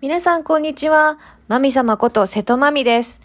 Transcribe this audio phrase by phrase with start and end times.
[0.00, 1.18] 皆さん、こんにちは。
[1.48, 3.20] まみ様こと瀬戸まみです。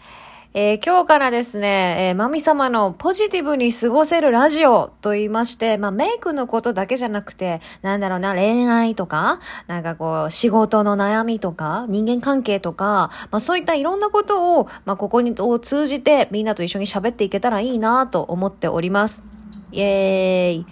[0.54, 9.38] えー今日からですね、えー、まみ様のポジティブに過ごせるラジオと言いまして、まあ、メイクのことだけじゃなくて、なんだろうな、恋愛とか、
[9.68, 19.22] なんかこう、仕事の悩みとか、人間関係とか、まあ、そういったいろんなことを、まあ、ここにを通じて、みんなと一緒に喋っていけたらいいなと思っております。
[19.70, 20.66] イエーイ。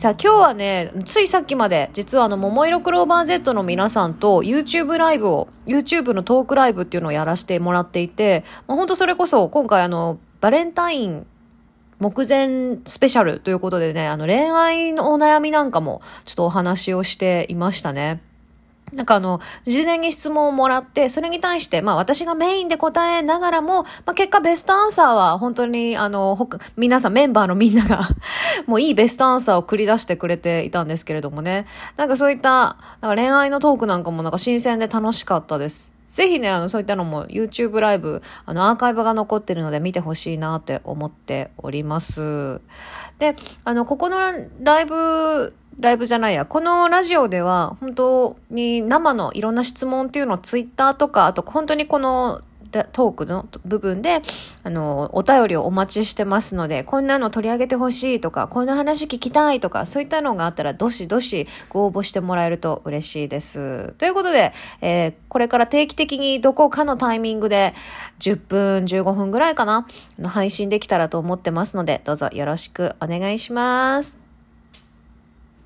[0.00, 11.26] さあ今日はね、ついさっきまで、実はあの、桃色クローバー Z の皆さんと YouTube ライブを、YouTube のトークライブっていうのをやらせてもらっていて、まあ、本当それこそ今回あの、バレンタイン
[11.98, 18.22] 目前スペシャルということでね、あの、恋愛のお悩みなんかもちょっとお話をしていましたね。
[18.92, 28.00] なんかあの、事前に質問をもらって、それに対して、まあ私がメインで答えながらも、まあ結果ベストアンサーは本当にあの、ほか皆さんメンバーのみんなが
[28.66, 31.66] もういいベストアンサーを繰り出してくれていたんですけれどもね。
[31.96, 36.00] なんかそういった、なんか恋愛のトークなんかもなんか新鮮で楽しかったです。
[36.10, 42.60] ぜひね、あの、そういったのも YouTube ライブ、あの、アーカイブが残ってるので見てほしいなって思っております。
[43.20, 44.18] で、あの、ここの
[44.60, 54.22] ライブ、ライブじゃないや、このラジオでは本当に生のいろんな質問っていうのをツイッターとか、あと本当にこのトークの部分で、
[54.62, 63.92] あの、お便りをお待ちしてますので、こんなの取り上げてほしいとか、こんな話聞きたいとか、そういったのがあったら、どしどしご応募してもらえると嬉しいです。
[63.98, 67.72] ということで、えーこれから定期的にどこかのタイミングで、
[68.18, 69.86] 10分、15分ぐらいかな、
[70.24, 74.29] 配信できたらと思ってますので、どうぞよろしくお願いします。